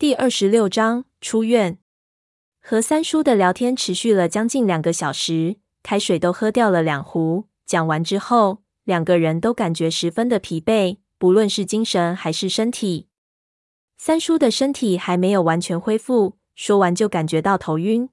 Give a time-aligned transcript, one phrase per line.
[0.00, 1.76] 第二十六章出院。
[2.62, 7.48] 和三叔的聊天持续了将近两个小时，开水都喝掉了两壶。
[7.66, 13.08] 讲完之后，两个人都感觉十分的疲惫，不论是精神还是身体。
[13.96, 18.08] 三叔的身体还没有完全恢复，说完就感觉到头晕。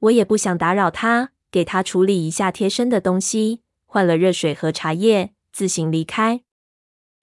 [0.00, 6.40] 我也不想打扰他，给他处理一下贴身的东西，换了热水和茶叶，自行离开。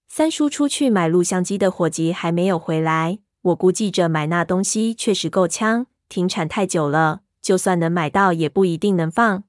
[0.07, 3.20] 三叔出去买录像机的伙计还没有回来。
[3.46, 9.43] 我估计着买那东西确实够呛，停产太久了，就算能买到，也不一定能放。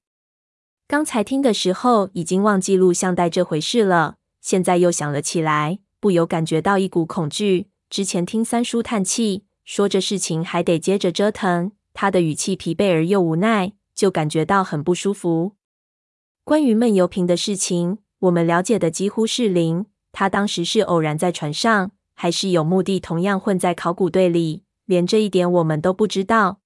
[0.86, 7.70] 刚才听的时候已经忘记录像带这回事了，现在又想了起来，不由感觉到一股恐惧。
[7.88, 15.52] 之前听三叔叹气，说这事情还得接着折腾，他的语气疲惫而又无奈，就感觉到很不舒服。
[16.44, 19.86] 关于闷油瓶的事情，我们了解的几乎是零。
[20.12, 21.92] 他当时是偶然在船上。
[22.16, 26.60] 还是有目的，同样混在考古队里，连这一点我们都不知道。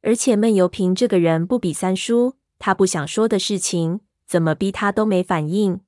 [0.00, 5.80] 而且闷油瓶这个人不比三叔，他不想说的事情，怎么逼他都没反应。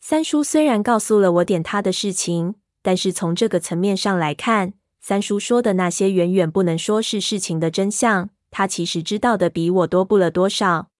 [0.00, 8.30] 三叔虽然告诉了我点他的事情，但是从这个层面上来看，三叔说的那些远远不能说是事情的真相。
[8.52, 10.90] 他其实知道的比我多不了多少。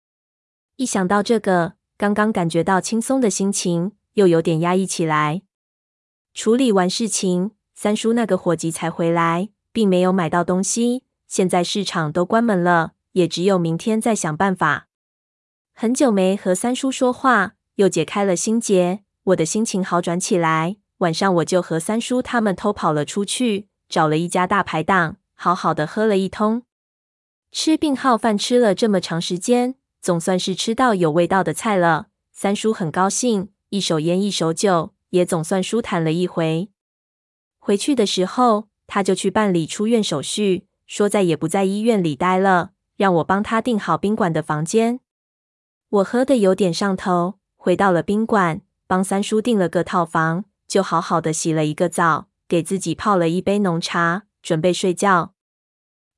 [0.75, 5.43] 一想到这个，刚刚感觉到轻松的心情又有点压抑起来。
[6.37, 11.03] 处理完事情，三叔那个伙计才回来，并没有买到东西。
[11.27, 14.89] 现在市场都关门了，也只有明天再想办法。
[15.73, 20.77] 很久没和三叔说话，又解开了心结，我的心情好转起来。
[20.99, 26.65] 晚上我就和三叔他们偷跑了出去，找了一家大排档，好好的喝了一通。
[27.51, 32.09] 吃病号饭吃了这么长时间，总算是吃到有味道的菜了。
[32.31, 34.93] 三叔很高兴，一手烟一手酒。
[35.17, 36.69] 也总算舒坦了一回。
[37.59, 45.01] 回去的时候，他就去办理出院手续，说再也不在医院里待了，让我帮他订好宾馆的房间。
[45.89, 55.33] 我喝的有点上头，回到了宾馆，帮三叔订了个套房，就好好的洗了一个澡，给自己泡了一杯浓茶，准备睡觉。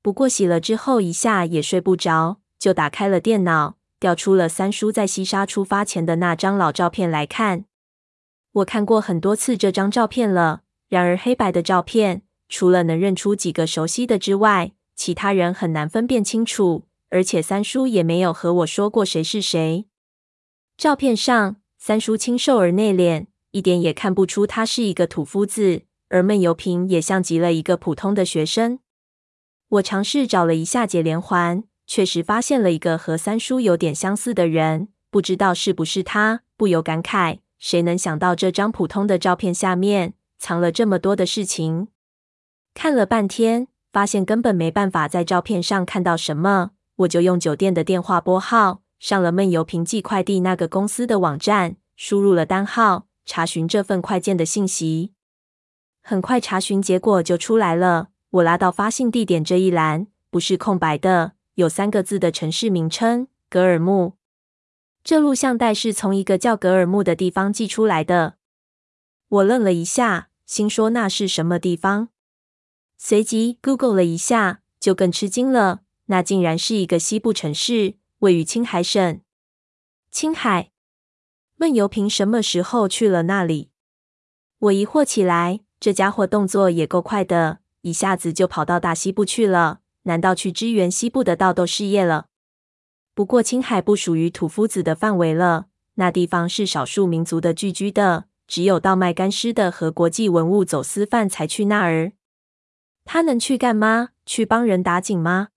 [0.01, 7.65] 不过洗了之后一下也睡不着，就打开了电脑，调出了三叔在西沙出发前的那张老照片来看。
[8.51, 16.85] 我看过很多次这张照片了，然而黑白的照片，除了能认出几个熟悉的之外，其他人很难分辨清楚。
[17.11, 19.87] 而且三叔也没有和我说过谁是谁。
[20.77, 28.77] 照片上，三叔清瘦而内敛，一点也看不出他是一个土夫子，而闷油瓶也像极了一个普通的学生。
[29.69, 37.39] 我尝试找了一下解连环，确实发现了一个和三叔有点相似的人，不知道是不是他，不由感慨。
[37.59, 41.89] 谁能想到这张普通的照片下面藏了这么多的事情？
[42.73, 55.11] 看了半天，发现根本没办法在照片上看到什么，我就用酒店的电话拨号，上了闷油瓶寄快递那个公司的网站，输入了单号，查询这份快件的信息。
[56.01, 64.18] 很快查询结果就出来了，我拉到发信地点这一栏，不是空白的，有三个字的城市名称：格尔木。
[65.03, 68.35] 这录像带是从一个叫格尔木的地方寄出来的。
[69.29, 72.09] 我愣了一下，心说那是什么地方？
[72.97, 79.21] 随即 Google 了一下，就更吃惊了，那竟然是一个西部城市，位于青海省。
[80.11, 80.71] 青海？
[81.55, 83.69] 闷油瓶什么时候去了那里？
[84.57, 89.81] 我疑惑起来，这家伙动作也够快的，一下子就跑到大西部去了。
[90.03, 92.28] 难道去支援西部的盗斗事业了？
[93.19, 95.65] 不过，青海不属于土夫子的范围了。
[95.95, 102.13] 那地方是少数民族的聚居的，只有盗卖干尸的和国际文物走私犯才去那儿。
[103.03, 104.11] 他能去干嘛？
[104.25, 105.49] 去帮人打井吗？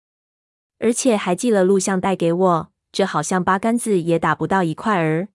[0.80, 5.28] 而且还寄了录像带给我，这好像八竿子也打不到一块儿。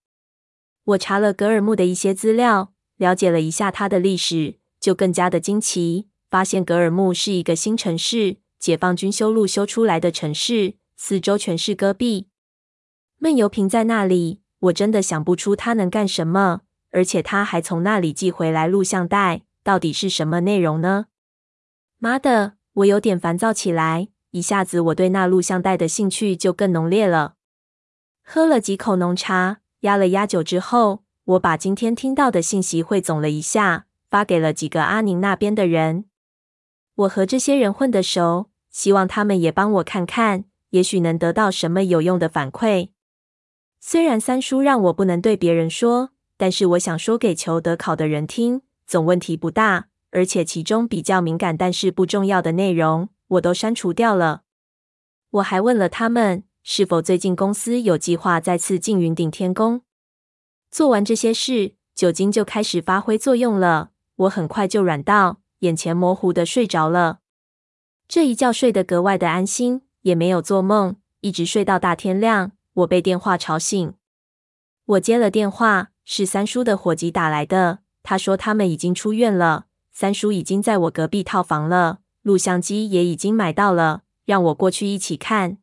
[0.84, 10.74] 我查了格尔木的一些资料，了解了一下它的历史，就更加的惊奇，发现格尔木是一个新城市，解放军修路修出来的城市。
[11.00, 12.27] 四周全是戈壁，
[13.20, 16.62] 闷油瓶在那里，我真的想不出他能干什么。
[16.92, 21.08] 而且他还从那里寄回来录像带，到底是什么内容呢？
[22.00, 24.08] 妈的，我有点烦躁起来。
[24.32, 27.36] 一下子，我对那录像带的兴趣就更浓烈了。
[28.24, 36.06] 喝了几口浓茶，压了压酒之后，我把今天听到的信息汇总了一下，发给了几个阿宁那边的人。
[36.96, 40.46] 我和这些人混得熟，希望他们也帮我看看。
[40.72, 42.90] 也许能得到什么有用的反馈。
[43.80, 49.88] 虽然三叔让我不能对别人说，但是我想说给求得考的人听，总问题不大。
[50.12, 54.44] 而且其中比较敏感但是不重要的内容，我都删除掉了。
[55.30, 59.82] 我还问了他们，是否最近公司有计划再次进云顶天宫。
[60.72, 63.92] 做完这些事，酒精就开始发挥作用了。
[64.16, 67.20] 我很快就软到眼前模糊的睡着了。
[68.08, 72.54] 这一觉睡得格外的安心，也没有做梦，一直睡到大天亮。
[72.78, 73.94] 我被电话吵醒，
[74.86, 77.80] 我接了电话，是三叔的伙计打来的。
[78.04, 85.58] 他说他们已经出院了，三叔已经在我隔壁套房了，录像机也已经买到了，让我过去一起看。